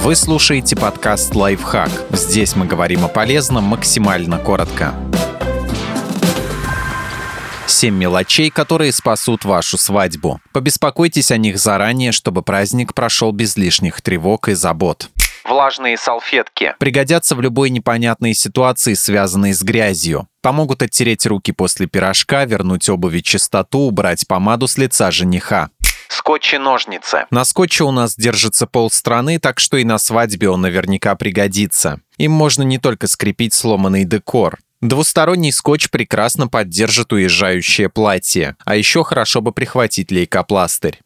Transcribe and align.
Вы 0.00 0.14
слушаете 0.14 0.76
подкаст 0.76 1.34
«Лайфхак». 1.34 1.90
Здесь 2.12 2.54
мы 2.54 2.66
говорим 2.66 3.04
о 3.04 3.08
полезном 3.08 3.64
максимально 3.64 4.38
коротко. 4.38 4.94
Семь 7.66 7.96
мелочей, 7.96 8.48
которые 8.50 8.92
спасут 8.92 9.44
вашу 9.44 9.76
свадьбу. 9.76 10.40
Побеспокойтесь 10.52 11.32
о 11.32 11.36
них 11.36 11.58
заранее, 11.58 12.12
чтобы 12.12 12.42
праздник 12.42 12.94
прошел 12.94 13.32
без 13.32 13.56
лишних 13.56 14.00
тревог 14.00 14.48
и 14.48 14.54
забот. 14.54 15.10
Влажные 15.44 15.96
салфетки 15.96 16.74
пригодятся 16.78 17.34
в 17.34 17.40
любой 17.40 17.70
непонятной 17.70 18.34
ситуации, 18.34 18.94
связанной 18.94 19.52
с 19.52 19.62
грязью. 19.62 20.28
Помогут 20.42 20.82
оттереть 20.82 21.26
руки 21.26 21.52
после 21.52 21.86
пирожка, 21.86 22.44
вернуть 22.44 22.88
обуви 22.88 23.20
чистоту, 23.20 23.80
убрать 23.80 24.28
помаду 24.28 24.68
с 24.68 24.78
лица 24.78 25.10
жениха. 25.10 25.70
Скотч 26.28 26.52
и 26.52 26.58
ножницы. 26.58 27.24
На 27.30 27.42
скотче 27.46 27.84
у 27.84 27.90
нас 27.90 28.14
держится 28.14 28.66
полстраны, 28.66 29.38
так 29.38 29.58
что 29.58 29.78
и 29.78 29.84
на 29.84 29.96
свадьбе 29.96 30.50
он 30.50 30.60
наверняка 30.60 31.14
пригодится. 31.14 32.02
Им 32.18 32.32
можно 32.32 32.62
не 32.64 32.76
только 32.76 33.06
скрепить 33.06 33.54
сломанный 33.54 34.04
декор. 34.04 34.58
Двусторонний 34.82 35.52
скотч 35.52 35.88
прекрасно 35.88 36.46
поддержит 36.46 37.14
уезжающее 37.14 37.88
платье, 37.88 38.56
а 38.66 38.76
еще 38.76 39.04
хорошо 39.04 39.40
бы 39.40 39.52
прихватить 39.52 40.10
лейкопластырь 40.10 41.00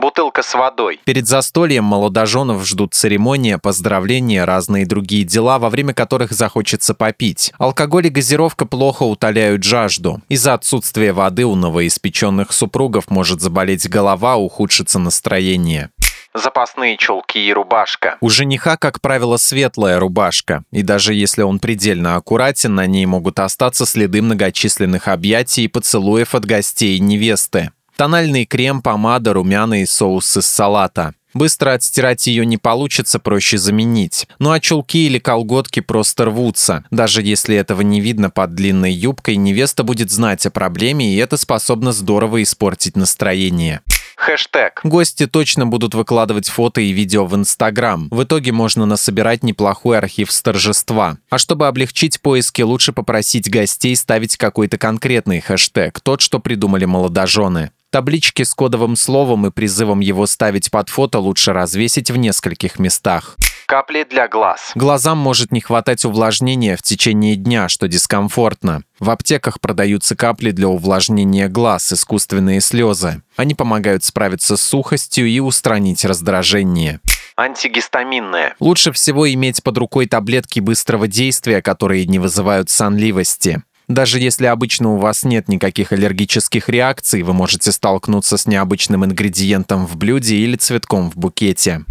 бутылка 0.00 0.42
с 0.42 0.54
водой. 0.54 1.00
Перед 1.04 1.26
застольем 1.26 1.84
молодоженов 1.84 2.66
ждут 2.66 2.94
церемония, 2.94 3.58
поздравления, 3.58 4.44
разные 4.44 4.86
другие 4.86 5.24
дела, 5.24 5.58
во 5.58 5.70
время 5.70 5.94
которых 5.94 6.32
захочется 6.32 6.94
попить. 6.94 7.52
Алкоголь 7.58 8.06
и 8.06 8.10
газировка 8.10 8.66
плохо 8.66 9.02
утоляют 9.02 9.62
жажду. 9.62 10.20
Из-за 10.28 10.54
отсутствия 10.54 11.12
воды 11.12 11.44
у 11.44 11.54
новоиспеченных 11.54 12.52
супругов 12.52 13.10
может 13.10 13.40
заболеть 13.40 13.88
голова, 13.88 14.36
ухудшится 14.36 14.98
настроение 14.98 15.90
запасные 16.34 16.96
чулки 16.96 17.38
и 17.38 17.52
рубашка. 17.52 18.16
У 18.20 18.30
жениха, 18.30 18.76
как 18.76 19.00
правило, 19.00 19.36
светлая 19.36 19.98
рубашка, 19.98 20.64
и 20.70 20.82
даже 20.82 21.14
если 21.14 21.42
он 21.42 21.58
предельно 21.58 22.16
аккуратен, 22.16 22.74
на 22.74 22.86
ней 22.86 23.06
могут 23.06 23.40
остаться 23.40 23.86
следы 23.86 24.22
многочисленных 24.22 25.08
объятий 25.08 25.64
и 25.64 25.68
поцелуев 25.68 26.34
от 26.34 26.44
гостей 26.44 26.96
и 26.96 27.00
невесты. 27.00 27.72
Тональный 27.98 28.46
крем, 28.46 28.80
помада, 28.80 29.32
румяна 29.32 29.82
и 29.82 29.84
соус 29.84 30.36
из 30.36 30.46
салата. 30.46 31.14
Быстро 31.34 31.72
отстирать 31.72 32.28
ее 32.28 32.46
не 32.46 32.56
получится, 32.56 33.18
проще 33.18 33.58
заменить. 33.58 34.28
Ну 34.38 34.52
а 34.52 34.60
чулки 34.60 35.06
или 35.06 35.18
колготки 35.18 35.80
просто 35.80 36.26
рвутся. 36.26 36.84
Даже 36.92 37.22
если 37.22 37.56
этого 37.56 37.80
не 37.80 38.00
видно 38.00 38.30
под 38.30 38.54
длинной 38.54 38.92
юбкой, 38.92 39.34
невеста 39.34 39.82
будет 39.82 40.12
знать 40.12 40.46
о 40.46 40.50
проблеме, 40.50 41.12
и 41.12 41.16
это 41.16 41.36
способно 41.36 41.90
здорово 41.90 42.40
испортить 42.44 42.96
настроение. 42.96 43.80
Хэштег. 44.14 44.80
Гости 44.84 45.26
точно 45.26 45.66
будут 45.66 45.94
выкладывать 45.94 46.48
фото 46.48 46.80
и 46.80 46.90
видео 46.90 47.26
в 47.26 47.34
Инстаграм. 47.34 48.08
В 48.10 48.22
итоге 48.22 48.52
можно 48.52 48.86
насобирать 48.86 49.42
неплохой 49.42 49.98
архив 49.98 50.30
с 50.30 50.40
торжества. 50.40 51.18
А 51.30 51.38
чтобы 51.38 51.66
облегчить 51.66 52.20
поиски, 52.20 52.62
лучше 52.62 52.92
попросить 52.92 53.50
гостей 53.50 53.96
ставить 53.96 54.36
какой-то 54.36 54.78
конкретный 54.78 55.40
хэштег, 55.40 55.98
тот, 56.00 56.20
что 56.20 56.38
придумали 56.38 56.84
молодожены. 56.84 57.72
Таблички 57.90 58.42
с 58.42 58.52
кодовым 58.52 58.96
словом 58.96 59.46
и 59.46 59.50
призывом 59.50 60.00
его 60.00 60.26
ставить 60.26 60.70
под 60.70 60.90
фото 60.90 61.20
лучше 61.20 61.54
развесить 61.54 62.10
в 62.10 62.16
нескольких 62.16 62.78
местах. 62.78 63.36
Капли 63.66 64.06
для 64.08 64.28
глаз. 64.28 64.72
Глазам 64.74 65.16
может 65.18 65.52
не 65.52 65.60
хватать 65.60 66.04
увлажнения 66.04 66.76
в 66.76 66.82
течение 66.82 67.34
дня, 67.34 67.68
что 67.68 67.88
дискомфортно. 67.88 68.82
В 68.98 69.10
аптеках 69.10 69.60
продаются 69.60 70.16
капли 70.16 70.50
для 70.50 70.68
увлажнения 70.68 71.48
глаз, 71.48 71.92
искусственные 71.92 72.60
слезы. 72.60 73.22
Они 73.36 73.54
помогают 73.54 74.04
справиться 74.04 74.56
с 74.56 74.62
сухостью 74.62 75.26
и 75.26 75.40
устранить 75.40 76.04
раздражение 76.04 77.00
антигистаминные. 77.38 78.54
Лучше 78.58 78.90
всего 78.92 79.32
иметь 79.32 79.62
под 79.62 79.78
рукой 79.78 80.06
таблетки 80.06 80.58
быстрого 80.58 81.06
действия, 81.06 81.62
которые 81.62 82.04
не 82.04 82.18
вызывают 82.18 82.68
сонливости. 82.68 83.62
Даже 83.88 84.20
если 84.20 84.44
обычно 84.44 84.90
у 84.92 84.98
вас 84.98 85.24
нет 85.24 85.48
никаких 85.48 85.92
аллергических 85.92 86.68
реакций, 86.68 87.22
вы 87.22 87.32
можете 87.32 87.72
столкнуться 87.72 88.36
с 88.36 88.46
необычным 88.46 89.06
ингредиентом 89.06 89.86
в 89.86 89.96
блюде 89.96 90.36
или 90.36 90.56
цветком 90.56 91.10
в 91.10 91.16
букете. 91.16 91.84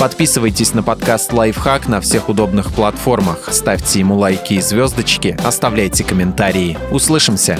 Подписывайтесь 0.00 0.74
на 0.74 0.82
подкаст 0.82 1.32
«Лайфхак» 1.32 1.88
на 1.88 2.00
всех 2.00 2.28
удобных 2.28 2.72
платформах, 2.72 3.48
ставьте 3.52 4.00
ему 4.00 4.16
лайки 4.16 4.54
и 4.54 4.60
звездочки, 4.60 5.38
оставляйте 5.44 6.04
комментарии. 6.04 6.78
Услышимся! 6.90 7.58